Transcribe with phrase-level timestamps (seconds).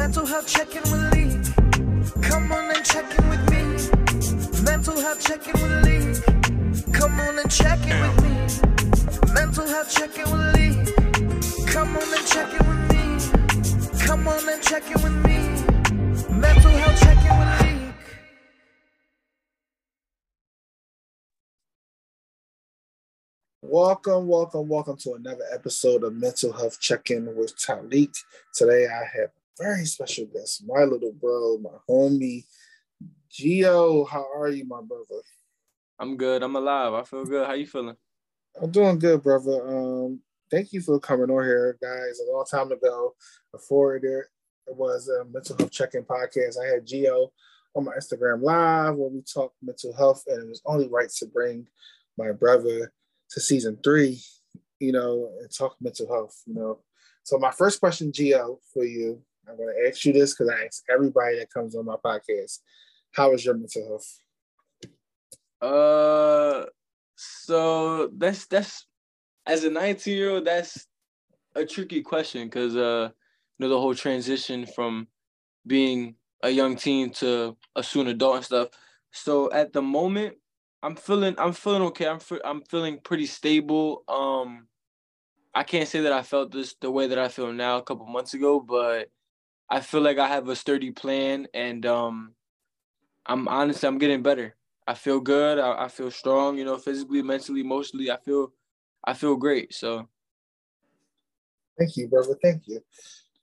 [0.00, 1.28] Mental health check-in with Lee.
[2.22, 3.62] Come on and check in with me.
[4.64, 6.14] Mental health check-in with Lee.
[6.90, 8.30] Come on and check in with me.
[9.34, 10.72] Mental health check-in with Lee.
[11.66, 13.02] Come on and check in with me.
[14.06, 15.38] Come on and check in with me.
[16.34, 17.92] Mental health check-in with Lee.
[23.60, 28.16] Welcome, welcome, welcome to another episode of Mental Health Check-In with Talik.
[28.54, 29.30] Today I have
[29.60, 32.44] very special guest, my little bro, my homie,
[33.30, 34.08] Gio.
[34.08, 35.22] How are you, my brother?
[35.98, 36.42] I'm good.
[36.42, 36.94] I'm alive.
[36.94, 37.46] I feel good.
[37.46, 37.96] How you feeling?
[38.60, 39.68] I'm doing good, brother.
[39.68, 40.20] Um,
[40.50, 42.20] thank you for coming on here, guys.
[42.20, 43.14] A long time ago,
[43.52, 44.28] before there
[44.66, 46.56] it was a mental health check-in podcast.
[46.62, 47.28] I had Gio
[47.74, 51.26] on my Instagram live where we talked mental health, and it was only right to
[51.26, 51.66] bring
[52.16, 52.92] my brother
[53.30, 54.20] to season three,
[54.78, 56.78] you know, and talk mental health, you know.
[57.24, 60.84] So my first question, Gio, for you, I'm gonna ask you this because I ask
[60.90, 62.60] everybody that comes on my podcast,
[63.12, 64.20] how is your mental health?
[65.60, 66.66] Uh,
[67.16, 68.86] so that's that's
[69.46, 70.86] as a 19 year old, that's
[71.54, 73.10] a tricky question because uh,
[73.58, 75.08] you know, the whole transition from
[75.66, 78.68] being a young teen to a soon adult and stuff.
[79.10, 80.36] So at the moment,
[80.82, 82.06] I'm feeling I'm feeling okay.
[82.06, 84.04] I'm I'm feeling pretty stable.
[84.08, 84.66] Um,
[85.54, 88.06] I can't say that I felt this the way that I feel now a couple
[88.06, 89.10] months ago, but
[89.70, 92.34] I feel like I have a sturdy plan, and um,
[93.26, 94.56] I'm honestly I'm getting better.
[94.86, 95.58] I feel good.
[95.58, 96.58] I, I feel strong.
[96.58, 98.10] You know, physically, mentally, emotionally.
[98.10, 98.52] I feel
[99.04, 99.72] I feel great.
[99.74, 100.08] So
[101.80, 102.36] Thank you, brother.
[102.42, 102.82] Thank you.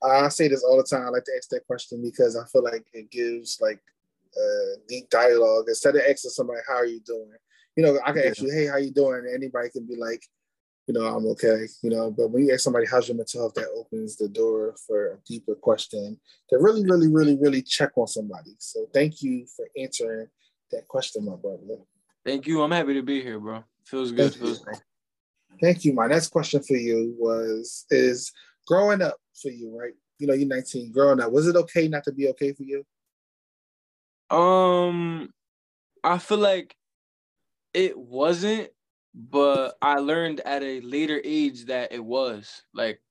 [0.03, 1.07] I say this all the time.
[1.07, 3.79] I like to ask that question because I feel like it gives like
[4.37, 7.31] uh, deep dialogue instead of asking somebody how are you doing.
[7.75, 9.25] You know, I can ask you, hey, how you doing?
[9.25, 10.23] And anybody can be like,
[10.87, 11.67] you know, I'm okay.
[11.83, 14.75] You know, but when you ask somebody how's your mental health, that opens the door
[14.87, 16.17] for a deeper question
[16.49, 18.55] to really, really, really, really check on somebody.
[18.57, 20.27] So thank you for answering
[20.71, 21.81] that question, my brother.
[22.25, 22.61] thank you.
[22.61, 23.63] I'm happy to be here, bro.
[23.85, 24.33] Feels good.
[24.33, 24.55] Thank you.
[24.65, 24.79] Good.
[25.61, 25.93] Thank you.
[25.93, 28.31] My next question for you was is
[28.65, 29.93] growing up for you, right?
[30.19, 32.85] You know, you're 19, growing up, was it okay not to be okay for you?
[34.35, 35.29] Um,
[36.03, 36.75] I feel like
[37.73, 38.69] it wasn't,
[39.17, 42.61] but I learned at a later age that it was.
[42.73, 43.01] Like,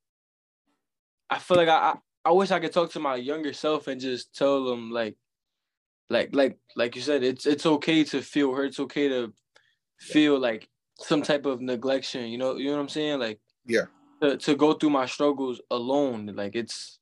[1.28, 1.94] I feel like I,
[2.24, 5.16] I, wish I could talk to my younger self and just tell them like,
[6.08, 8.66] like, like, like you said, it's it's okay to feel hurt.
[8.66, 9.32] It's okay to
[9.98, 10.68] feel like
[11.00, 12.30] some type of neglection.
[12.30, 13.18] You know, you know what I'm saying?
[13.18, 13.86] Like, Yeah.
[14.22, 16.32] to to go through my struggles alone.
[16.36, 17.00] Like, it's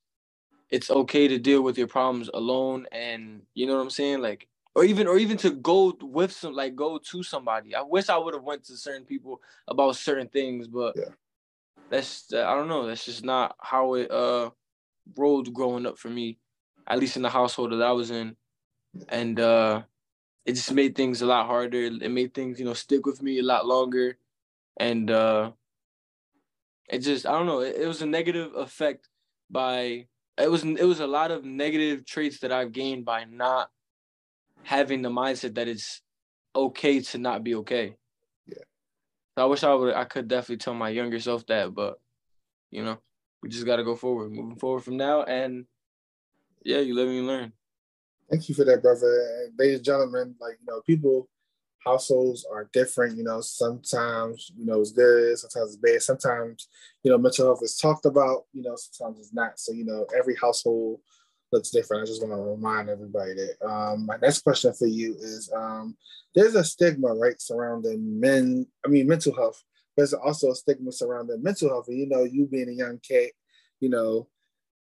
[0.71, 4.47] it's okay to deal with your problems alone and you know what i'm saying like
[4.75, 7.73] or even or even to go with some like go to somebody.
[7.75, 11.13] I wish i would have went to certain people about certain things but Yeah.
[11.89, 12.87] that's i don't know.
[12.87, 14.51] That's just not how it uh
[15.17, 16.39] rolled growing up for me
[16.87, 18.35] at least in the household that i was in.
[19.09, 19.83] And uh
[20.45, 21.83] it just made things a lot harder.
[21.83, 24.17] It made things you know stick with me a lot longer.
[24.77, 25.51] And uh
[26.89, 27.61] it just i don't know.
[27.61, 29.09] It, it was a negative effect
[29.49, 33.69] by it was it was a lot of negative traits that I've gained by not
[34.65, 36.01] having the mindset that it's
[36.55, 37.95] okay to not be okay.
[38.47, 38.63] Yeah.
[39.37, 41.99] So I wish I would I could definitely tell my younger self that, but
[42.71, 42.97] you know,
[43.43, 45.65] we just gotta go forward, moving forward from now and
[46.63, 47.53] yeah, you live and you learn.
[48.29, 49.43] Thank you for that, brother.
[49.43, 51.29] And ladies and gentlemen, like, you know, people,
[51.85, 53.17] households are different.
[53.17, 56.01] You know, sometimes, you know, it's good, sometimes it's bad.
[56.01, 56.67] Sometimes,
[57.03, 59.59] you know, mental health is talked about, you know, sometimes it's not.
[59.59, 61.01] So, you know, every household
[61.51, 62.03] looks different.
[62.03, 63.67] I just want to remind everybody that.
[63.67, 65.95] Um, my next question for you is um,
[66.33, 69.61] there's a stigma, right, surrounding men, I mean, mental health.
[69.95, 71.87] There's also a stigma surrounding mental health.
[71.87, 73.31] And, you know, you being a young cat,
[73.79, 74.27] you know,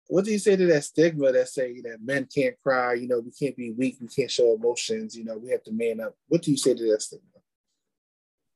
[0.08, 3.20] what do you say to that stigma that say that men can't cry, you know,
[3.20, 6.14] we can't be weak, we can't show emotions, you know, we have to man up.
[6.28, 7.24] What do you say to that stigma?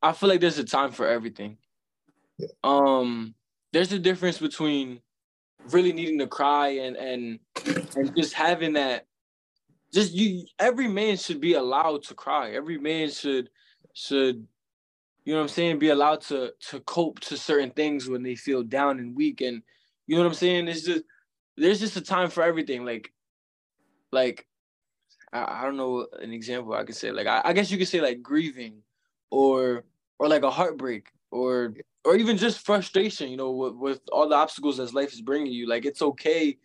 [0.03, 1.59] I feel like there's a time for everything.
[2.39, 2.49] Yeah.
[2.65, 3.35] Um,
[3.73, 5.01] there's a difference between
[5.71, 7.39] really needing to cry and and
[7.97, 9.07] and just having that.
[9.93, 12.53] Just you, every man should be allowed to cry.
[12.53, 13.51] Every man should
[13.93, 14.47] should,
[15.25, 18.35] you know what I'm saying, be allowed to to cope to certain things when they
[18.35, 19.43] feel down and weak.
[19.43, 19.63] And
[20.07, 20.69] you know what I'm saying.
[20.69, 21.05] It's just
[21.57, 22.85] there's just a time for everything.
[22.85, 23.13] Like,
[24.11, 24.47] like
[25.33, 27.11] I, I don't know an example I could say.
[27.11, 28.83] Like I, I guess you could say like grieving,
[29.31, 29.85] or
[30.19, 33.31] or like a heartbreak, or or even just frustration.
[33.31, 35.69] You know, with, with all the obstacles that life is bringing you.
[35.69, 36.59] Like it's okay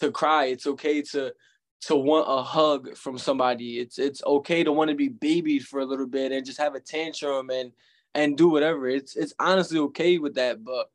[0.00, 0.46] to cry.
[0.46, 1.32] It's okay to
[1.80, 3.78] to want a hug from somebody.
[3.78, 6.74] It's it's okay to want to be babied for a little bit and just have
[6.74, 7.72] a tantrum and
[8.14, 8.88] and do whatever.
[8.88, 10.90] It's it's honestly okay with that, but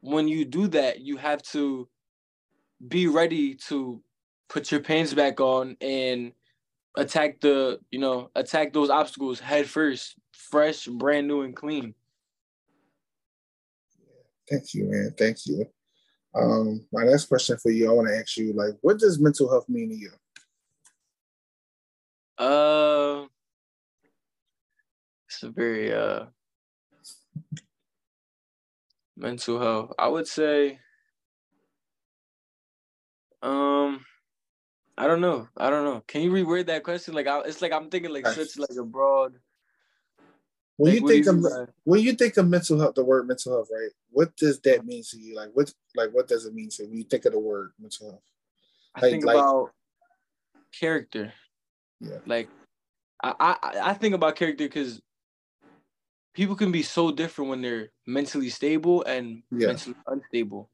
[0.00, 1.88] when you do that, you have to
[2.86, 4.02] be ready to
[4.48, 6.32] put your pants back on and
[6.96, 11.94] attack the, you know, attack those obstacles head first, fresh, brand new, and clean.
[14.48, 15.14] Thank you, man.
[15.16, 15.66] Thank you.
[16.34, 19.48] Um, my next question for you, I want to ask you, like, what does mental
[19.48, 20.10] health mean to you?
[22.36, 23.26] Uh,
[25.28, 26.24] it's a very uh
[29.16, 29.92] mental health.
[29.98, 30.80] I would say,
[33.42, 34.04] um,
[34.98, 35.48] I don't know.
[35.56, 36.02] I don't know.
[36.08, 37.14] Can you reword that question?
[37.14, 39.34] Like, I, it's like I'm thinking like such like a broad.
[40.76, 43.52] When Like, you think of mean when you think of mental health, the word mental
[43.52, 43.90] health, right?
[44.10, 45.36] What does that mean to you?
[45.36, 47.72] Like, what like what does it mean to you when you think of the word
[47.78, 48.22] mental health?
[48.94, 49.70] I think like- about
[50.78, 51.32] character.
[52.00, 52.18] Yeah.
[52.26, 52.48] Like,
[53.22, 53.56] I I,
[53.90, 55.00] I think about character because
[56.34, 59.68] people can be so different when they're mentally stable and Yeah.
[59.68, 60.68] mentally unstable.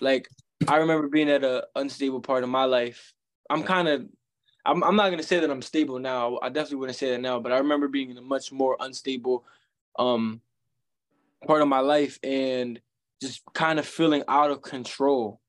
[0.00, 0.26] Like,
[0.66, 3.12] I remember being at a unstable part of my life.
[3.50, 4.06] I'm kind of,
[4.64, 6.38] I'm I'm not gonna say that I'm stable now.
[6.42, 7.40] I definitely wouldn't say that now.
[7.40, 9.44] But I remember being in a much more unstable,
[9.98, 10.40] um,
[11.46, 12.80] part of my life and
[13.20, 15.40] just kind of feeling out of control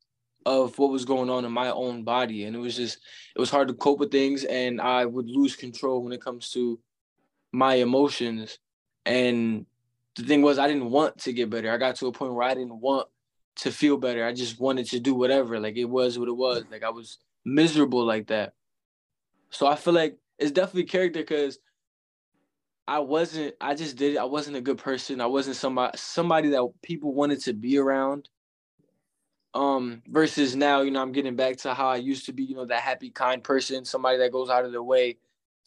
[0.46, 2.46] of what was going on in my own body.
[2.46, 3.00] And it was just
[3.36, 6.50] it was hard to cope with things and i would lose control when it comes
[6.52, 6.80] to
[7.52, 8.58] my emotions.
[9.06, 9.66] And
[10.16, 11.72] the thing was i didn't want to get better.
[11.72, 13.08] I got to a point where i didn't want
[13.58, 14.26] to feel better.
[14.26, 15.60] I just wanted to do whatever.
[15.60, 16.64] Like it was what it was.
[16.72, 18.54] Like i was miserable like that
[19.50, 21.60] so i feel like it's definitely character because
[22.88, 24.18] i wasn't i just did it.
[24.18, 25.22] i wasn't a good person.
[25.22, 28.30] I wasn't somebody somebody that people wanted to be around.
[29.54, 32.56] Um versus now you know i'm getting back to how i used to be you
[32.56, 35.18] know that happy kind person somebody that goes out of their way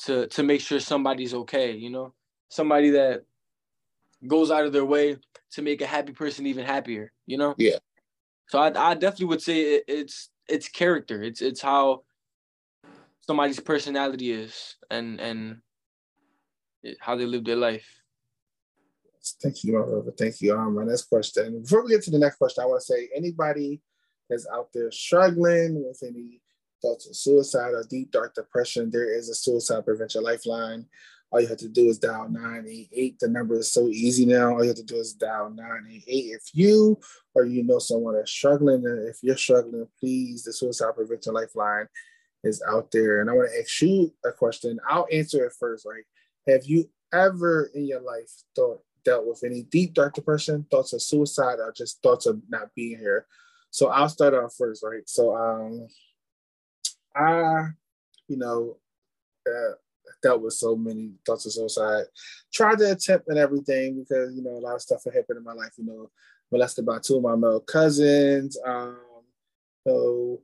[0.05, 2.15] to to make sure somebody's okay you know?
[2.49, 3.25] Somebody that
[4.27, 5.17] goes out of their way
[5.53, 7.55] to make a happy person even happier you know?
[7.59, 7.79] Yeah.
[8.49, 11.23] so i, I definitely would say it, it's it's character.
[11.23, 12.03] It's it's how
[13.27, 15.59] somebody's personality is and and
[17.01, 17.89] how they live their life
[19.43, 20.13] Thank you, brother.
[20.19, 20.57] Thank you.
[20.57, 21.63] Um, my next question.
[21.63, 23.81] Before we get to the next question, I want to say anybody
[24.29, 26.41] that's out there struggling with any
[26.81, 30.87] thoughts of suicide or deep dark depression, there is a suicide prevention lifeline.
[31.31, 33.19] All you have to do is dial 988.
[33.19, 34.51] The number is so easy now.
[34.51, 36.11] All you have to do is dial 988.
[36.13, 36.99] If you
[37.35, 41.87] or you know someone that's struggling, if you're struggling, please, the suicide prevention lifeline
[42.45, 43.21] is out there.
[43.21, 44.79] And I want to ask you a question.
[44.89, 46.05] I'll answer it first, right?
[46.49, 51.03] Have you ever in your life thought dealt with any deep dark depression, thoughts of
[51.03, 53.27] suicide, or just thoughts of not being here?
[53.71, 55.09] So I'll start off first, right?
[55.09, 55.87] So um
[57.15, 57.69] I,
[58.29, 58.79] you know,
[59.47, 59.75] uh,
[60.23, 62.05] dealt with so many thoughts of suicide.
[62.53, 65.45] Tried to attempt and everything because you know a lot of stuff had happened in
[65.45, 65.73] my life.
[65.77, 66.11] You know,
[66.51, 68.59] molested by two of my male cousins.
[68.65, 68.99] Um,
[69.87, 70.41] so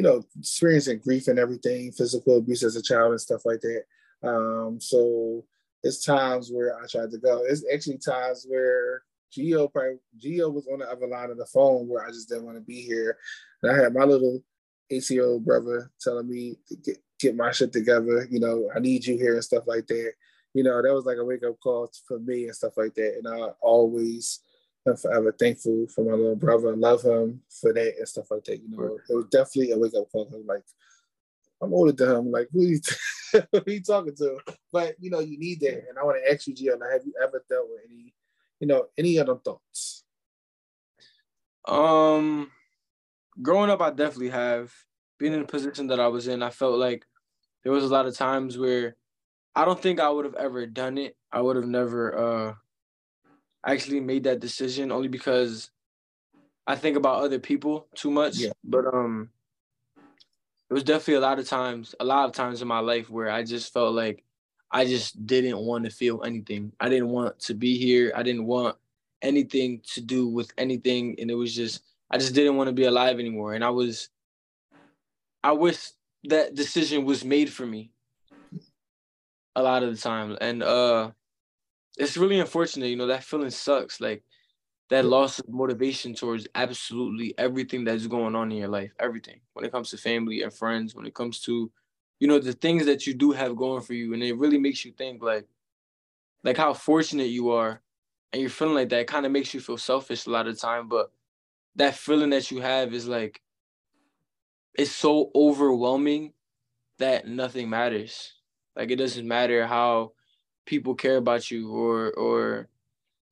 [0.00, 3.82] you know, experiencing grief and everything, physical abuse as a child and stuff like that.
[4.26, 5.44] Um, so
[5.82, 7.42] it's times where I tried to go.
[7.46, 11.86] It's actually times where Gio probably Gio was on the other line of the phone
[11.86, 13.18] where I just didn't want to be here.
[13.62, 14.42] And I had my little
[14.90, 18.26] ACO brother telling me to get, get my shit together.
[18.30, 20.12] You know, I need you here and stuff like that.
[20.54, 23.20] You know, that was like a wake up call for me and stuff like that.
[23.22, 24.40] And I always
[24.90, 26.76] am forever thankful for my little brother.
[26.76, 28.58] Love him for that and stuff like that.
[28.62, 30.26] You know, it was definitely a wake up call.
[30.26, 30.64] 'cause, Like,
[31.62, 32.30] I'm older than him.
[32.30, 32.80] Like, who you,
[33.52, 34.38] who you talking to?
[34.72, 35.88] But you know, you need that.
[35.88, 38.14] And I want to ask you, Gio, now, have you ever dealt with any,
[38.60, 40.04] you know, any other thoughts?
[41.68, 42.50] Um,
[43.42, 44.72] growing up, I definitely have
[45.18, 46.42] been in the position that I was in.
[46.42, 47.04] I felt like
[47.62, 48.96] there was a lot of times where
[49.54, 51.16] I don't think I would have ever done it.
[51.32, 52.54] I would have never uh
[53.66, 55.70] actually made that decision only because
[56.66, 58.36] I think about other people too much.
[58.36, 58.52] Yeah.
[58.64, 59.30] But um,
[60.68, 63.30] it was definitely a lot of times, a lot of times in my life where
[63.30, 64.24] I just felt like
[64.70, 66.72] I just didn't want to feel anything.
[66.78, 68.12] I didn't want to be here.
[68.14, 68.76] I didn't want
[69.20, 72.84] anything to do with anything, and it was just I just didn't want to be
[72.84, 73.54] alive anymore.
[73.54, 74.08] And I was,
[75.44, 75.90] I wish
[76.24, 77.92] that decision was made for me
[79.54, 80.36] a lot of the time.
[80.40, 81.10] And uh,
[82.00, 84.00] it's really unfortunate, you know, that feeling sucks.
[84.00, 84.24] Like
[84.88, 89.64] that loss of motivation towards absolutely everything that's going on in your life, everything when
[89.64, 91.70] it comes to family and friends, when it comes to,
[92.18, 94.14] you know, the things that you do have going for you.
[94.14, 95.46] And it really makes you think like,
[96.42, 97.82] like how fortunate you are
[98.32, 100.60] and you're feeling like that kind of makes you feel selfish a lot of the
[100.60, 100.88] time.
[100.88, 101.12] But
[101.76, 103.42] that feeling that you have is like,
[104.74, 106.32] it's so overwhelming
[106.98, 108.32] that nothing matters.
[108.74, 110.12] Like it doesn't matter how
[110.66, 112.68] people care about you or or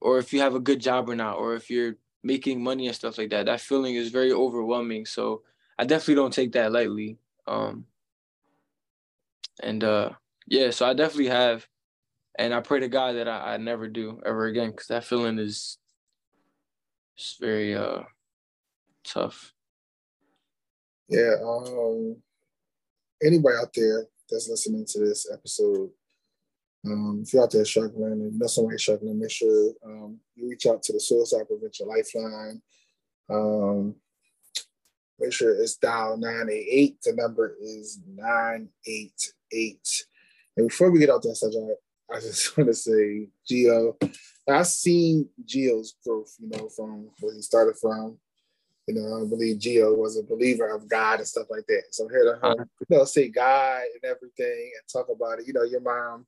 [0.01, 2.97] or if you have a good job or not or if you're making money and
[2.97, 3.47] stuff like that.
[3.47, 5.07] That feeling is very overwhelming.
[5.07, 5.43] So
[5.79, 7.19] I definitely don't take that lightly.
[7.47, 7.87] Um,
[9.63, 10.11] and uh,
[10.47, 11.67] yeah, so I definitely have,
[12.39, 15.39] and I pray to God that I, I never do ever again because that feeling
[15.39, 15.79] is
[17.17, 18.03] it's very uh
[19.05, 19.53] tough.
[21.09, 21.35] Yeah.
[21.45, 22.17] Um.
[23.21, 25.91] Anybody out there that's listening to this episode,
[26.87, 30.49] um, if you're out there struggling and you know somebody struggling, make sure um, you
[30.49, 32.63] reach out to the Suicide Prevention Lifeline.
[33.31, 33.97] Um,
[35.19, 36.99] make sure it's dial 988.
[37.03, 40.05] The number is 988.
[40.57, 41.65] And before we get out that subject,
[42.13, 43.95] I just want to say, Gio,
[44.49, 48.19] I've seen Gio's growth, you know, from where he started from.
[48.87, 51.83] You know, I believe Gio was a believer of God and stuff like that.
[51.91, 52.57] So here to
[52.89, 55.47] you know, say God and everything and talk about it.
[55.47, 56.25] You know, your mom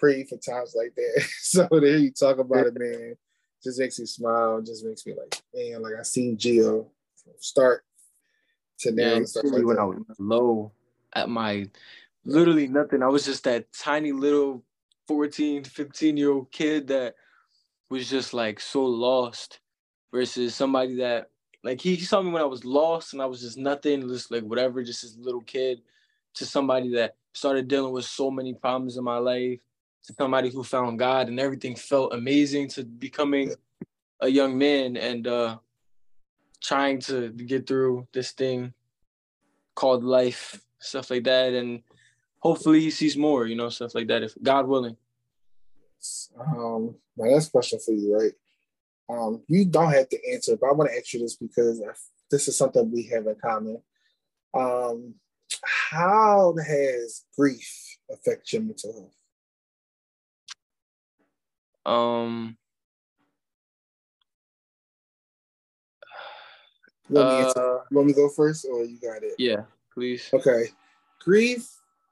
[0.00, 1.22] prayed for times like that.
[1.40, 3.14] so to hear you talk about it, man,
[3.62, 4.60] just makes me smile.
[4.62, 6.86] Just makes me like, man, like I seen Gio
[7.38, 7.84] start
[8.80, 9.14] to now.
[9.14, 9.82] Yeah, like when that.
[9.82, 10.72] I was low
[11.14, 11.68] at my
[12.24, 13.02] literally nothing.
[13.02, 14.64] I was just that tiny little
[15.06, 17.14] 14, 15 year old kid that
[17.90, 19.60] was just like so lost
[20.12, 21.30] versus somebody that
[21.62, 24.44] like he, saw me when I was lost and I was just nothing, just like
[24.44, 25.82] whatever, just this little kid
[26.34, 29.60] to somebody that started dealing with so many problems in my life,
[30.04, 33.54] to somebody who found God and everything felt amazing to becoming
[34.20, 35.58] a young man and uh
[36.62, 38.72] trying to get through this thing
[39.74, 41.52] called life, stuff like that.
[41.54, 41.82] And
[42.38, 44.96] hopefully he sees more, you know, stuff like that, if God willing.
[46.38, 48.32] Um, my next question for you, right?
[49.08, 51.82] Um, you don't have to answer, but I want to ask you this because
[52.30, 53.82] this is something we have in common.
[54.54, 55.14] Um,
[55.64, 59.19] how has grief affect your mental health?
[61.90, 62.56] Um,
[67.08, 69.34] you want, me uh, you want me to go first, or you got it?
[69.38, 70.30] Yeah, please.
[70.32, 70.66] Okay,
[71.20, 71.68] grief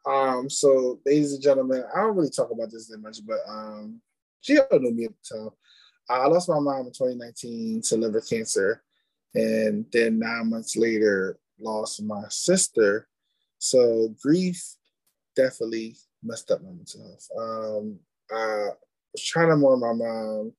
[0.09, 4.01] um, so ladies and gentlemen, I don't really talk about this that much, but um,
[4.43, 5.51] Gio knew me at the time.
[6.09, 8.83] I lost my mom in 2019 to liver cancer,
[9.35, 13.07] and then nine months later, lost my sister.
[13.59, 14.63] So grief
[15.37, 17.29] definitely messed up my mental health.
[17.39, 17.99] Um,
[18.31, 18.69] I
[19.19, 20.53] was trying to mourn my mom,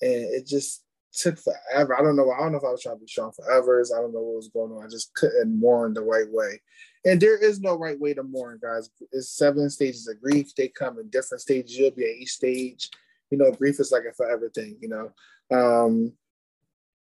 [0.00, 1.98] and it just took forever.
[1.98, 2.30] I don't know.
[2.30, 3.80] I don't know if I was trying to be strong forever.
[3.80, 4.84] I don't know what was going on.
[4.84, 6.60] I just couldn't mourn the right way.
[7.04, 8.90] And there is no right way to mourn, guys.
[9.12, 10.54] It's seven stages of grief.
[10.54, 11.76] They come in different stages.
[11.76, 12.90] You'll be at each stage.
[13.30, 15.10] You know, grief is like a forever thing, you know.
[15.50, 16.12] Um,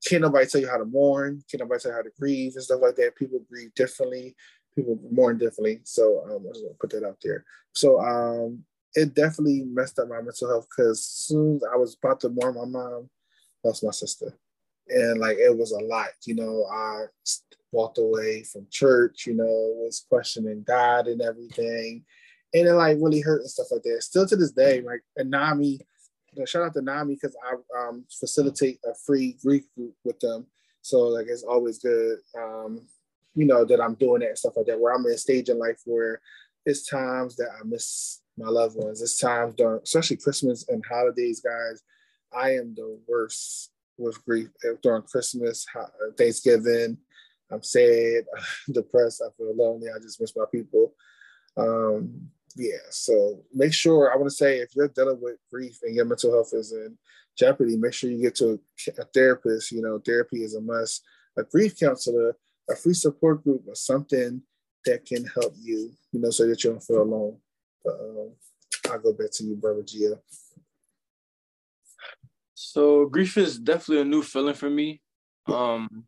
[0.06, 1.44] can't nobody tell you how to mourn.
[1.50, 3.16] Can't nobody tell you how to grieve and stuff like that.
[3.16, 4.36] People grieve differently.
[4.76, 5.82] People mourn differently.
[5.84, 7.46] So um, I just want to put that out there.
[7.74, 8.64] So um,
[8.96, 12.56] it definitely messed up my mental health because soon as I was about to mourn
[12.56, 13.10] my mom,
[13.64, 14.38] lost my sister.
[14.90, 16.66] And like it was a lot, you know.
[16.72, 17.06] I
[17.72, 22.04] walked away from church, you know, was questioning God and everything.
[22.54, 24.04] And it like really hurt and stuff like that.
[24.04, 25.80] Still to this day, like and NAMI,
[26.34, 30.20] you know, shout out to NAMI because I um, facilitate a free grief group with
[30.20, 30.46] them.
[30.82, 32.82] So like it's always good, um,
[33.36, 34.80] you know, that I'm doing that and stuff like that.
[34.80, 36.20] Where I'm in a stage in life where
[36.66, 39.02] it's times that I miss my loved ones.
[39.02, 41.82] It's times during, especially Christmas and holidays, guys.
[42.36, 44.50] I am the worst with grief
[44.82, 45.66] during Christmas,
[46.18, 46.98] Thanksgiving,
[47.54, 48.24] I'm sad,
[48.72, 49.22] depressed.
[49.22, 49.88] I feel lonely.
[49.90, 50.94] I just miss my people.
[51.56, 52.78] Um, yeah.
[52.90, 54.12] So make sure.
[54.12, 56.98] I want to say if you're dealing with grief and your mental health is in
[57.38, 58.60] jeopardy, make sure you get to
[58.98, 59.72] a therapist.
[59.72, 61.04] You know, therapy is a must.
[61.38, 62.36] A grief counselor,
[62.70, 64.42] a free support group, or something
[64.86, 65.92] that can help you.
[66.12, 67.38] You know, so that you don't feel alone.
[67.84, 68.32] But um,
[68.90, 70.20] I'll go back to you, brother Gia.
[72.54, 75.02] So grief is definitely a new feeling for me.
[75.48, 76.06] Um,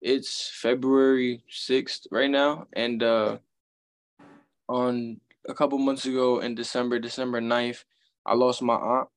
[0.00, 2.66] it's February 6th right now.
[2.74, 3.38] And uh,
[4.68, 7.84] on a couple months ago in December, December 9th,
[8.24, 9.08] I lost my aunt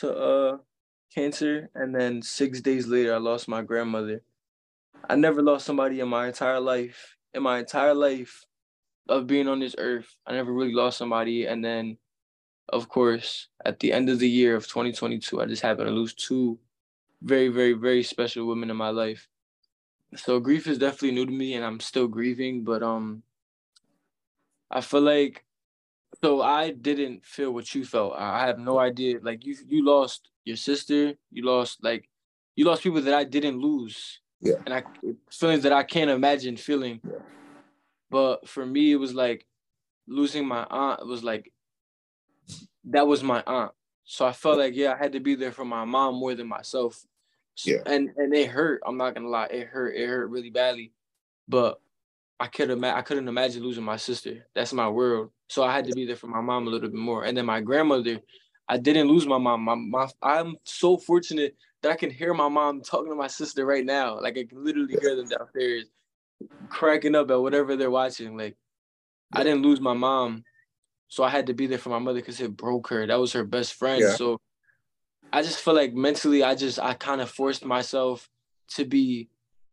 [0.00, 0.56] to uh,
[1.14, 1.70] cancer.
[1.74, 4.22] And then six days later, I lost my grandmother.
[5.08, 7.16] I never lost somebody in my entire life.
[7.34, 8.46] In my entire life
[9.08, 11.46] of being on this earth, I never really lost somebody.
[11.46, 11.98] And then,
[12.68, 16.14] of course, at the end of the year of 2022, I just happened to lose
[16.14, 16.58] two
[17.22, 19.28] very, very, very special women in my life
[20.14, 23.22] so grief is definitely new to me and I'm still grieving, but um
[24.70, 25.44] I feel like
[26.22, 28.14] so I didn't feel what you felt.
[28.16, 29.18] I have no idea.
[29.22, 32.08] Like you you lost your sister, you lost like
[32.54, 34.20] you lost people that I didn't lose.
[34.40, 34.56] Yeah.
[34.64, 34.84] And I
[35.30, 37.00] feelings that I can't imagine feeling.
[37.04, 37.18] Yeah.
[38.10, 39.46] But for me it was like
[40.08, 41.52] losing my aunt it was like
[42.86, 43.72] that was my aunt.
[44.04, 46.48] So I felt like yeah, I had to be there for my mom more than
[46.48, 47.04] myself.
[47.64, 47.78] Yeah.
[47.86, 48.82] And and it hurt.
[48.86, 49.96] I'm not gonna lie, it hurt.
[49.96, 50.92] It hurt really badly.
[51.48, 51.80] but
[52.40, 54.46] I could ima- I couldn't imagine losing my sister.
[54.54, 55.30] That's my world.
[55.48, 57.24] So I had to be there for my mom a little bit more.
[57.24, 58.20] And then my grandmother,
[58.68, 59.62] I didn't lose my mom.
[59.62, 63.66] My, my I'm so fortunate that I can hear my mom talking to my sister
[63.66, 64.20] right now.
[64.20, 65.86] Like I can literally hear them downstairs
[66.68, 68.36] cracking up at whatever they're watching.
[68.36, 68.56] Like
[69.32, 70.44] I didn't lose my mom,
[71.08, 73.06] so I had to be there for my mother because it broke her.
[73.06, 74.00] That was her best friend.
[74.00, 74.14] Yeah.
[74.14, 74.40] So
[75.32, 78.28] I just feel like mentally, I just I kind of forced myself
[78.74, 79.28] to be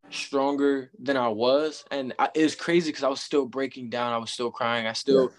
[0.10, 4.14] stronger than I was, and I, it was crazy because I was still breaking down.
[4.14, 4.88] I was still crying.
[4.88, 5.32] I still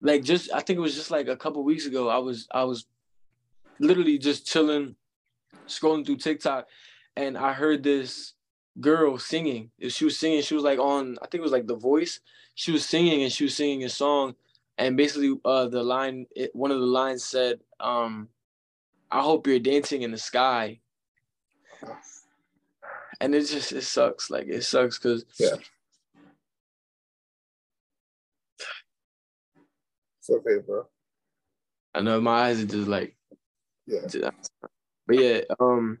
[0.00, 2.08] like just I think it was just like a couple weeks ago.
[2.08, 2.86] I was I was
[3.78, 4.96] literally just chilling,
[5.66, 6.68] scrolling through TikTok,
[7.16, 8.34] and I heard this
[8.80, 9.70] girl singing.
[9.88, 10.42] She was singing.
[10.42, 12.20] She was like on I think it was like The Voice.
[12.54, 14.34] She was singing and she was singing a song,
[14.78, 18.28] and basically uh the line it, one of the lines said um
[19.10, 20.80] I hope you're dancing in the sky.
[23.20, 24.30] And it just it sucks.
[24.30, 25.56] Like it sucks because Yeah.
[30.18, 30.86] It's okay, bro.
[31.94, 33.16] I know my eyes are just like
[33.86, 34.30] Yeah.
[35.06, 35.98] but yeah, um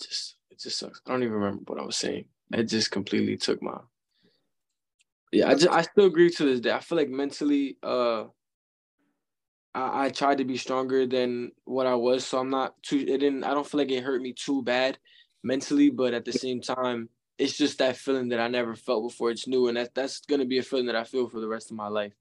[0.00, 1.00] just just sucks.
[1.06, 2.26] I don't even remember what I was saying.
[2.52, 3.78] It just completely took my
[5.32, 6.72] yeah, I just I still agree to this day.
[6.72, 8.24] I feel like mentally uh
[9.74, 13.18] I, I tried to be stronger than what I was, so I'm not too it
[13.18, 14.98] didn't I don't feel like it hurt me too bad
[15.42, 19.30] mentally, but at the same time, it's just that feeling that I never felt before.
[19.30, 21.70] It's new and that that's gonna be a feeling that I feel for the rest
[21.70, 22.12] of my life.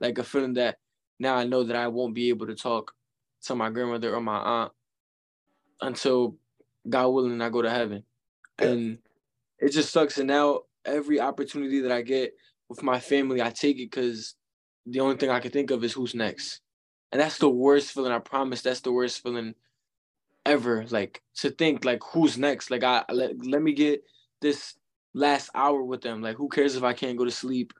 [0.00, 0.78] Like a feeling that
[1.18, 2.94] now I know that I won't be able to talk
[3.44, 4.72] to my grandmother or my aunt
[5.82, 6.36] until
[6.88, 8.04] God willing I go to heaven.
[8.58, 8.98] And
[9.58, 10.18] it just sucks.
[10.18, 12.34] And now every opportunity that I get
[12.68, 14.34] with my family, I take it because
[14.86, 16.60] the only thing I can think of is who's next.
[17.12, 18.12] And that's the worst feeling.
[18.12, 19.54] I promise that's the worst feeling
[20.44, 20.86] ever.
[20.88, 22.70] Like to think like who's next?
[22.70, 24.02] Like I let, let me get
[24.40, 24.74] this
[25.14, 26.22] last hour with them.
[26.22, 27.72] Like who cares if I can't go to sleep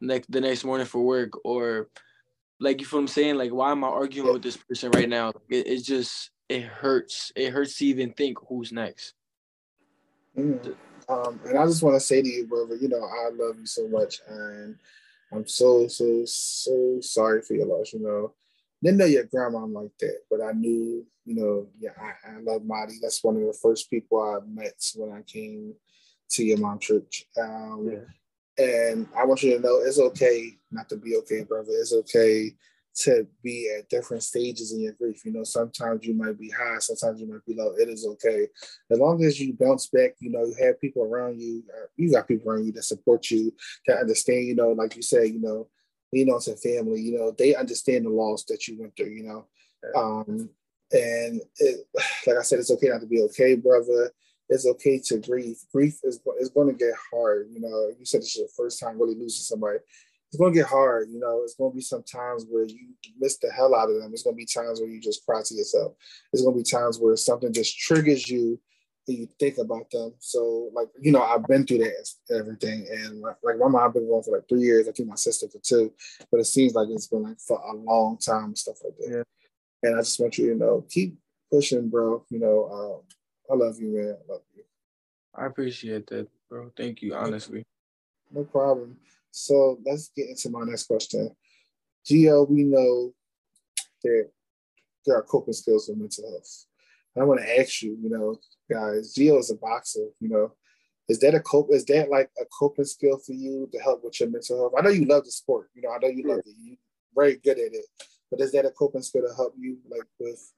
[0.00, 1.88] next the next morning for work or
[2.60, 3.36] like you feel what I'm saying?
[3.36, 5.32] Like why am I arguing with this person right now?
[5.48, 7.32] It, it just it hurts.
[7.36, 9.14] It hurts to even think who's next.
[10.36, 10.76] Mhm.
[11.08, 13.66] Um, and I just want to say to you, brother, you know, I love you
[13.66, 14.78] so much, and
[15.32, 17.92] I'm so, so, so sorry for your loss.
[17.92, 18.34] You know,
[18.82, 22.64] didn't know your grandma like that, but I knew, you know, yeah, I, I love
[22.64, 22.94] Marty.
[23.02, 25.74] That's one of the first people I met when I came
[26.30, 27.26] to your mom church.
[27.40, 28.06] Um,
[28.58, 31.70] And I want you to know it's okay not to be okay, brother.
[31.70, 32.54] It's okay
[32.94, 35.24] to be at different stages in your grief.
[35.24, 37.74] You know, sometimes you might be high, sometimes you might be low.
[37.78, 38.48] It is okay.
[38.90, 42.12] As long as you bounce back, you know, you have people around you, uh, you
[42.12, 43.52] got people around you that support you,
[43.86, 45.68] that understand, you know, like you said, you know,
[46.12, 49.24] lean on to family, you know, they understand the loss that you went through, you
[49.24, 49.46] know.
[49.96, 50.50] Um,
[50.92, 51.86] and it,
[52.26, 54.10] like I said, it's okay not to be okay, brother.
[54.48, 55.56] It's okay to grieve.
[55.72, 57.48] Grief is is going to get hard.
[57.50, 59.78] You know, you said this is your first time really losing somebody
[60.32, 61.42] it's gonna get hard, you know.
[61.42, 62.88] It's gonna be some times where you
[63.20, 64.12] miss the hell out of them.
[64.14, 65.92] It's gonna be times where you just cry to yourself.
[66.32, 68.58] It's gonna be times where something just triggers you
[69.08, 70.14] and you think about them.
[70.20, 73.92] So, like, you know, I've been through that everything, and like, like my mom I've
[73.92, 74.88] been going for like three years.
[74.88, 75.92] I think my sister for two,
[76.30, 79.16] but it seems like it's been like for a long time and stuff like that.
[79.82, 79.88] Yeah.
[79.90, 81.18] And I just want you to know, keep
[81.50, 82.24] pushing, bro.
[82.30, 83.02] You know, um,
[83.50, 84.16] I love you, man.
[84.16, 84.62] I love you.
[85.34, 86.70] I appreciate that, bro.
[86.74, 87.64] Thank you, honestly.
[88.30, 88.96] No problem.
[89.32, 91.34] So let's get into my next question.
[92.08, 93.12] Gio, we know
[94.04, 94.28] that
[95.06, 96.66] there are coping skills with mental health.
[97.18, 98.36] I want to ask you, you know,
[98.70, 100.52] guys, Gio is a boxer, you know.
[101.08, 101.68] Is that a cope?
[101.70, 104.72] Is that like a coping skill for you to help with your mental health?
[104.78, 105.90] I know you love the sport, you know.
[105.90, 106.54] I know you love it.
[106.62, 106.76] You're
[107.14, 107.84] very good at it.
[108.30, 110.52] But is that a coping skill to help you, like with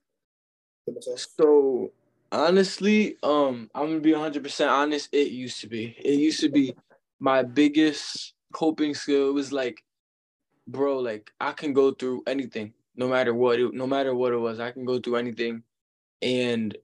[0.87, 1.27] the mental health?
[1.41, 1.93] So
[2.31, 5.09] honestly, um, I'm gonna be 100 percent honest.
[5.13, 5.97] It used to be.
[5.99, 6.75] It used to be
[7.19, 9.29] my biggest coping skill.
[9.29, 9.85] It was like,
[10.67, 13.61] bro, like I can go through anything, no matter what.
[13.61, 15.63] It, no matter what it was, I can go through anything,
[16.23, 16.77] and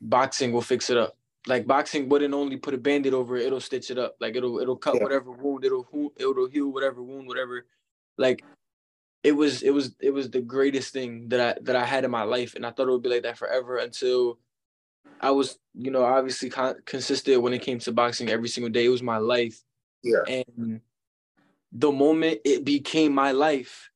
[0.00, 1.16] boxing will fix it up.
[1.46, 4.16] Like boxing wouldn't only put a band-aid over it; it'll stitch it up.
[4.20, 5.04] Like it'll it'll cut Yeah.
[5.04, 5.64] whatever wound.
[5.64, 5.86] It'll
[6.18, 7.64] it'll heal whatever wound, whatever.
[8.18, 8.44] Like
[9.22, 12.10] it was it was it was the greatest thing that I that I had in
[12.10, 14.38] my life, and I thought it would be like that forever until
[15.20, 18.84] I was, you know, obviously con- consistent when it came to boxing every single day.
[18.84, 19.62] It was my life,
[20.02, 20.22] Yeah.
[20.28, 20.80] and
[21.72, 23.90] the moment it became my life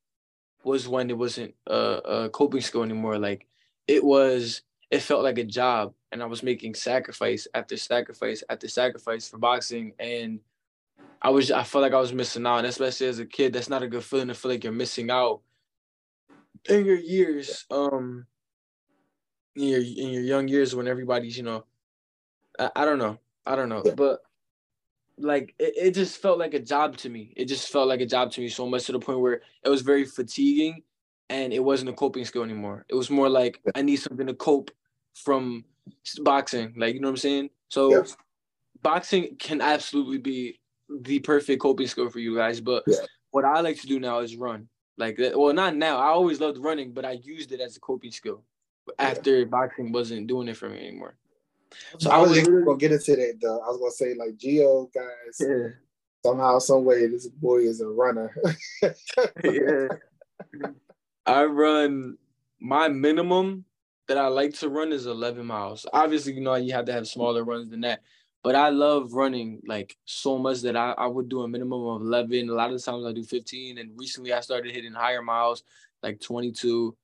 [0.63, 3.19] was when it wasn't a, a coping skill anymore.
[3.19, 3.47] Like
[3.87, 8.67] it was, it felt like a job, and I was making sacrifice after sacrifice after
[8.67, 10.39] sacrifice for boxing, and
[11.21, 13.53] I was, I felt like I was missing out, and especially as a kid.
[13.53, 15.41] That's not a good feeling to feel like you're missing out
[16.69, 17.65] in your years.
[17.71, 18.27] Um,
[19.55, 21.65] in your in your young years when everybody's, you know,
[22.59, 24.19] I, I don't know, I don't know, but
[25.17, 27.33] like it, it just felt like a job to me.
[27.35, 29.69] It just felt like a job to me so much to the point where it
[29.69, 30.83] was very fatiguing
[31.29, 32.85] and it wasn't a coping skill anymore.
[32.89, 34.71] It was more like I need something to cope
[35.13, 35.65] from
[36.19, 36.73] boxing.
[36.77, 37.49] Like, you know what I'm saying?
[37.69, 38.03] So yeah.
[38.81, 40.59] boxing can absolutely be
[41.01, 42.61] the perfect coping skill for you guys.
[42.61, 42.97] But yeah.
[43.31, 44.67] what I like to do now is run.
[44.97, 45.97] Like, well, not now.
[45.97, 48.43] I always loved running, but I used it as a coping skill
[48.99, 49.45] after yeah.
[49.45, 51.15] boxing wasn't doing it for me anymore.
[51.99, 53.59] So I, I was, gonna get into that though.
[53.59, 55.37] I was gonna say like Gio guys.
[55.39, 55.69] Yeah.
[56.25, 58.33] Somehow, some way, this boy is a runner.
[59.43, 59.87] yeah.
[61.25, 62.17] I run
[62.61, 63.65] my minimum
[64.07, 65.85] that I like to run is 11 miles.
[65.91, 68.01] Obviously, you know, you have to have smaller runs than that.
[68.41, 72.01] But I love running like so much that I, I would do a minimum of
[72.01, 72.49] 11.
[72.49, 73.77] A lot of the times I do 15.
[73.77, 75.63] And recently I started hitting higher miles,
[76.01, 76.95] like 22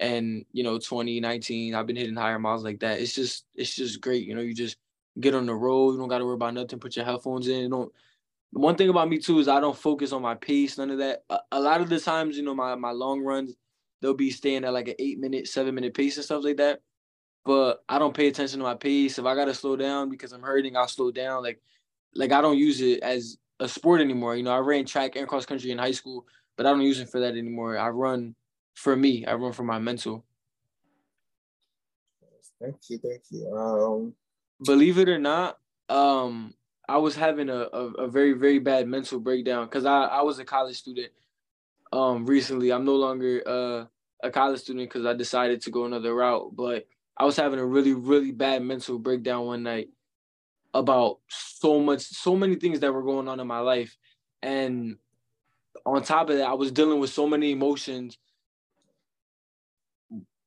[0.00, 1.74] and, you know, 2019.
[1.74, 3.00] I've been hitting higher miles like that.
[3.00, 4.26] It's just, it's just great.
[4.26, 4.76] You know, you just
[5.20, 5.92] get on the road.
[5.92, 6.78] You don't got to worry about nothing.
[6.78, 7.62] Put your headphones in.
[7.62, 7.92] You don't,
[8.52, 11.24] one thing about me too is I don't focus on my pace, none of that.
[11.28, 13.54] A, a lot of the times, you know, my, my long runs,
[14.00, 16.80] they'll be staying at like an eight minute, seven minute pace and stuff like that.
[17.44, 19.18] But I don't pay attention to my pace.
[19.18, 21.42] If I gotta slow down because I'm hurting, I'll slow down.
[21.42, 21.60] Like,
[22.14, 24.36] like I don't use it as a sport anymore.
[24.36, 26.26] You know, I ran track and cross country in high school,
[26.56, 27.76] but I don't use it for that anymore.
[27.76, 28.34] I run
[28.74, 29.24] for me.
[29.24, 30.24] I run for my mental.
[32.60, 33.54] Thank you, thank you.
[33.54, 34.14] Um,
[34.64, 35.58] believe it or not,
[35.88, 36.54] um,
[36.88, 40.38] I was having a, a, a very very bad mental breakdown because I I was
[40.38, 41.10] a college student.
[41.92, 43.84] Um, recently, I'm no longer uh
[44.24, 46.56] a college student because I decided to go another route.
[46.56, 49.88] But I was having a really, really bad mental breakdown one night
[50.72, 53.96] about so much, so many things that were going on in my life.
[54.42, 54.96] And
[55.86, 58.18] on top of that, I was dealing with so many emotions.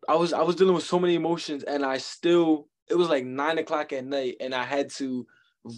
[0.07, 3.25] I was I was dealing with so many emotions, and I still it was like
[3.25, 5.27] nine o'clock at night, and I had to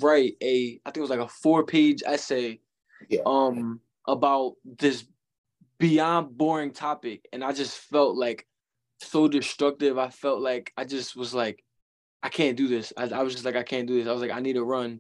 [0.02, 2.60] write a I think it was like a four page essay,
[3.10, 3.22] yeah.
[3.26, 5.06] um, about this
[5.80, 8.46] beyond boring topic and i just felt like
[9.02, 9.98] so destructive.
[9.98, 11.64] I felt like i just was like
[12.22, 12.92] i can't do this.
[12.98, 14.10] I, I was just like i can't do this.
[14.10, 15.00] I was like i need to run.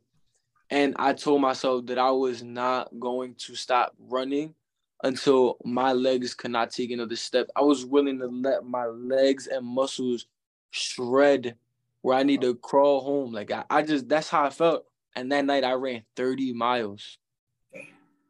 [0.69, 4.55] And i told myself that i was not going to stop running
[5.03, 9.47] until my legs could not take another step i was willing to let my legs
[9.47, 10.25] and muscles
[10.71, 11.55] shred
[12.01, 12.53] where i need oh.
[12.53, 14.85] to crawl home like I, I just that's how i felt
[15.15, 17.17] and that night i ran 30 miles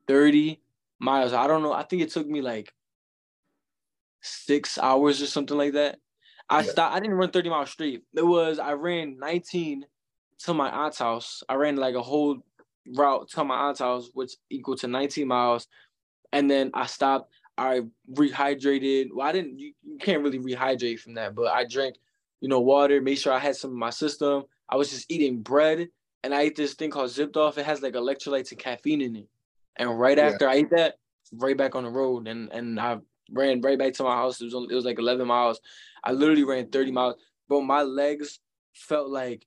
[0.10, 0.60] 30
[1.00, 1.34] miles.
[1.34, 1.72] I don't know.
[1.72, 2.74] I think it took me like
[4.22, 6.00] six hours or something like that.
[6.50, 6.72] I yeah.
[6.72, 6.96] stopped.
[6.96, 8.02] I didn't run 30 miles straight.
[8.16, 9.86] It was I ran 19
[10.46, 11.44] to my aunt's house.
[11.48, 12.40] I ran like a whole
[12.96, 15.68] route to my aunt's house, which equal to 19 miles.
[16.32, 17.32] And then I stopped.
[17.58, 19.08] I rehydrated.
[19.14, 19.60] Well, I didn't.
[19.60, 21.96] You, you can't really rehydrate from that, but I drank,
[22.42, 23.02] you know, water.
[23.02, 24.44] Made sure I had some in my system.
[24.70, 25.90] I was just eating bread,
[26.24, 27.58] and I ate this thing called Zipped Off.
[27.58, 29.28] It has like electrolytes and caffeine in it.
[29.76, 30.28] And right yeah.
[30.28, 30.96] after I ate that,
[31.34, 33.00] right back on the road, and and I
[33.32, 34.42] ran right back to my house.
[34.42, 35.60] It was only, it was like 11 miles.
[36.04, 37.16] I literally ran 30 miles,
[37.48, 38.40] but my legs
[38.74, 39.46] felt like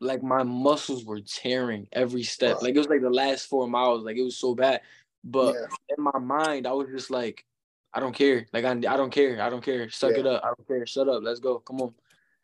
[0.00, 2.60] like my muscles were tearing every step.
[2.60, 4.04] Like it was like the last four miles.
[4.04, 4.80] Like it was so bad.
[5.24, 5.94] But yeah.
[5.96, 7.44] in my mind, I was just like,
[7.92, 8.46] I don't care.
[8.52, 9.40] Like I, I don't care.
[9.40, 9.88] I don't care.
[9.88, 10.20] Suck yeah.
[10.20, 10.42] it up.
[10.44, 10.86] I don't care.
[10.86, 11.22] Shut up.
[11.22, 11.60] Let's go.
[11.60, 11.94] Come on.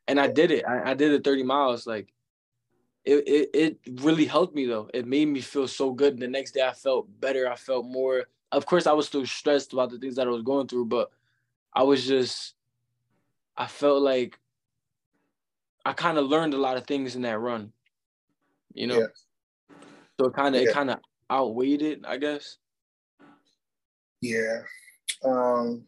[0.09, 0.64] And I did it.
[0.66, 1.87] I, I did it 30 miles.
[1.87, 2.12] Like
[3.05, 4.88] it, it it really helped me though.
[4.95, 6.19] It made me feel so good.
[6.19, 7.51] The next day I felt better.
[7.51, 8.27] I felt more.
[8.53, 11.11] Of course, I was still stressed about the things that I was going through, but
[11.73, 12.55] I was just
[13.57, 14.38] I felt like
[15.85, 17.73] I kind of learned a lot of things in that run.
[18.75, 18.99] You know?
[19.01, 19.77] Yeah.
[20.19, 20.69] So it kind of yeah.
[20.69, 20.99] it kind of
[21.31, 22.59] outweighed it, I guess.
[24.20, 24.62] Yeah.
[25.24, 25.85] Um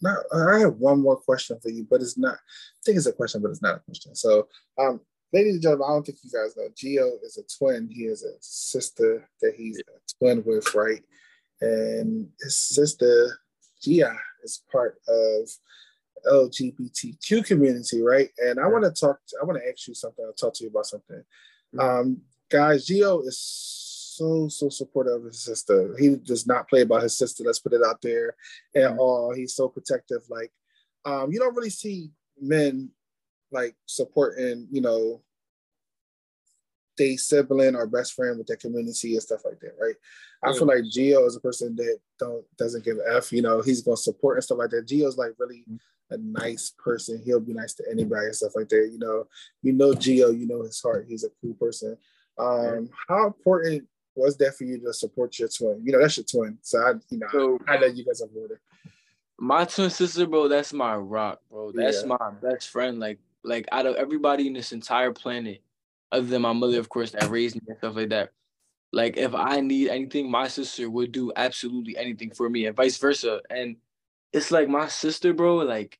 [0.00, 3.12] now I have one more question for you, but it's not I think it's a
[3.12, 4.14] question, but it's not a question.
[4.14, 5.00] So um
[5.32, 6.68] ladies and gentlemen, I don't think you guys know.
[6.76, 7.88] Gio is a twin.
[7.90, 11.02] He has a sister that he's a twin with, right?
[11.60, 13.38] And his sister,
[13.82, 15.48] Gia, is part of
[16.30, 18.28] LGBTQ community, right?
[18.38, 19.18] And I want to talk.
[19.40, 20.24] I want to ask you something.
[20.24, 21.22] I'll talk to you about something.
[21.74, 21.80] Mm-hmm.
[21.80, 23.38] Um, guys, Gio is
[24.16, 25.96] so so supportive of his sister.
[25.98, 27.44] He does not play about his sister.
[27.44, 28.34] Let's put it out there
[28.74, 28.98] at mm-hmm.
[28.98, 29.34] all.
[29.34, 30.22] He's so protective.
[30.28, 30.52] Like,
[31.04, 32.90] um, you don't really see men
[33.50, 35.22] like supporting, you know,
[36.98, 39.94] they sibling or best friend with their community and stuff like that, right?
[40.44, 43.32] I feel like Gio is a person that don't doesn't give a f.
[43.32, 44.86] You know, he's gonna support and stuff like that.
[44.86, 45.64] Gio's like really
[46.10, 47.22] a nice person.
[47.24, 48.90] He'll be nice to anybody and stuff like that.
[48.92, 49.26] You know,
[49.62, 51.06] you know Gio, you know his heart.
[51.08, 51.96] He's a cool person.
[52.38, 55.80] Um, how important was that for you to support your twin?
[55.84, 56.58] You know, that's your twin.
[56.62, 58.58] So I, you know, so, I, I know you guys are it.
[59.38, 61.72] My twin sister, bro, that's my rock, bro.
[61.72, 62.16] That's yeah.
[62.18, 63.00] my best friend.
[63.00, 65.62] Like like out of everybody in this entire planet,
[66.12, 68.30] other than my mother, of course, that raised me and stuff like that.
[68.92, 72.98] Like if I need anything, my sister would do absolutely anything for me, and vice
[72.98, 73.40] versa.
[73.50, 73.76] And
[74.32, 75.56] it's like my sister, bro.
[75.56, 75.98] Like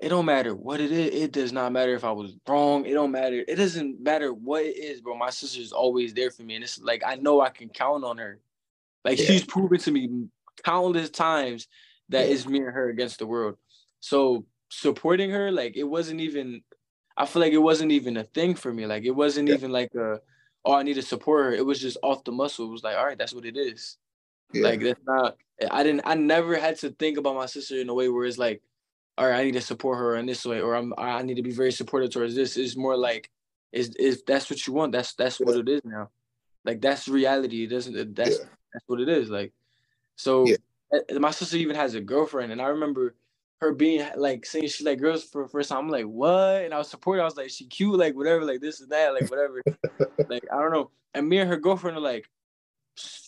[0.00, 1.22] it don't matter what it is.
[1.22, 2.86] It does not matter if I was wrong.
[2.86, 3.44] It don't matter.
[3.46, 5.16] It doesn't matter what it is, bro.
[5.16, 8.18] My sister's always there for me, and it's like I know I can count on
[8.18, 8.38] her.
[9.04, 9.26] Like yeah.
[9.26, 10.08] she's proven to me
[10.64, 11.66] countless times
[12.10, 12.34] that yeah.
[12.34, 13.56] it's me and her against the world.
[13.98, 16.62] So supporting her, like it wasn't even.
[17.16, 18.86] I feel like it wasn't even a thing for me.
[18.86, 19.54] Like it wasn't yeah.
[19.54, 20.20] even like a,
[20.64, 21.52] oh, I need to support her.
[21.52, 22.66] It was just off the muscle.
[22.66, 23.96] It was like, all right, that's what it is.
[24.54, 25.36] Like that's not.
[25.72, 26.02] I didn't.
[26.04, 28.62] I never had to think about my sister in a way where it's like
[29.18, 31.42] all right, I need to support her in this way, or I'm I need to
[31.42, 32.56] be very supportive towards this.
[32.56, 33.30] Is more like,
[33.72, 34.92] is is that's what you want?
[34.92, 36.10] That's that's what it is now.
[36.64, 37.64] Like that's reality.
[37.64, 38.14] It doesn't.
[38.14, 38.44] That's yeah.
[38.72, 39.28] that's what it is.
[39.28, 39.52] Like,
[40.14, 40.56] so yeah.
[41.18, 43.16] My sister even has a girlfriend, and I remember
[43.60, 45.78] her being like saying she like girls for the first time.
[45.78, 46.62] I'm like, what?
[46.62, 47.20] And I was supporting.
[47.20, 49.62] I was like, she cute, like whatever, like this and that, like whatever.
[50.28, 50.90] like I don't know.
[51.12, 52.30] And me and her girlfriend are like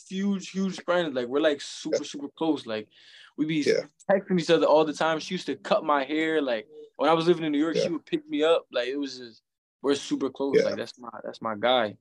[0.08, 1.14] huge, huge friends.
[1.14, 2.64] Like we're like super, super close.
[2.64, 2.88] Like
[3.36, 3.84] we be yeah.
[4.10, 5.18] texting each other all the time.
[5.18, 6.40] She used to cut my hair.
[6.42, 6.66] Like
[6.96, 7.82] when I was living in New York, yeah.
[7.84, 8.66] she would pick me up.
[8.72, 9.42] Like it was just
[9.82, 10.56] we're super close.
[10.58, 10.64] Yeah.
[10.64, 11.96] Like that's my that's my guy.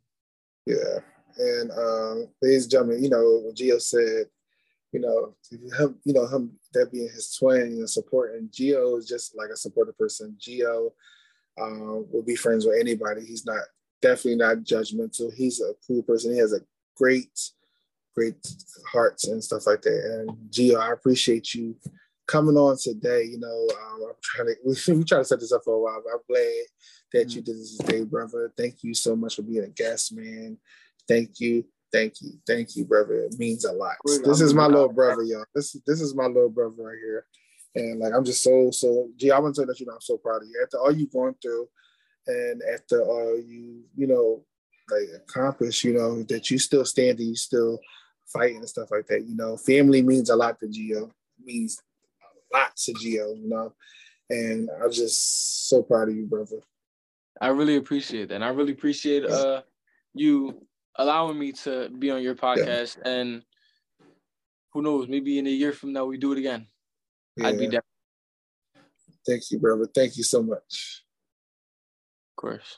[0.66, 1.00] Yeah.
[1.38, 4.26] And um, ladies and gentlemen, you know, Gio said,
[4.92, 5.36] you know,
[5.78, 9.58] him, you know, him that being his twin and supporting Gio is just like a
[9.58, 10.36] supportive person.
[10.40, 10.92] Gio
[11.62, 13.26] um, will be friends with anybody.
[13.26, 13.62] He's not
[14.02, 15.34] definitely not judgmental.
[15.34, 16.34] He's a cool person.
[16.34, 16.62] He has a
[16.96, 17.30] great
[18.20, 18.36] great
[18.92, 20.26] hearts and stuff like that.
[20.28, 21.76] And Gio, I appreciate you
[22.28, 23.24] coming on today.
[23.24, 25.80] You know, um, I'm trying to we, we try to set this up for a
[25.80, 26.66] while, but I'm glad
[27.14, 27.38] that mm-hmm.
[27.38, 28.52] you did this today, brother.
[28.58, 30.58] Thank you so much for being a guest, man.
[31.08, 31.66] Thank you.
[31.92, 33.24] Thank you, thank you, brother.
[33.24, 33.96] It means a lot.
[34.06, 35.46] This is my little brother, y'all.
[35.56, 37.26] This this is my little brother right here,
[37.74, 39.10] and like I'm just so so.
[39.18, 41.12] Gee, I want to let you know I'm so proud of you after all you've
[41.12, 41.68] gone through,
[42.28, 44.46] and after all you you know
[44.92, 47.80] like accomplished, you know that you still standing, you still
[48.32, 49.26] fighting and stuff like that.
[49.26, 51.10] You know, family means a lot to Gio.
[51.10, 51.82] It means
[52.22, 53.74] a lot to Gio, you know.
[54.30, 56.62] And I'm just so proud of you, brother.
[57.42, 58.36] I really appreciate that.
[58.36, 59.62] And I really appreciate uh
[60.14, 60.66] you
[60.96, 62.98] allowing me to be on your podcast.
[62.98, 63.12] Yeah.
[63.12, 63.44] And
[64.74, 66.68] who knows, maybe in a year from now we do it again.
[67.38, 67.48] Yeah.
[67.48, 67.82] I'd be down.
[69.26, 69.88] Thank you, brother.
[69.94, 71.04] Thank you so much.
[72.32, 72.78] Of course.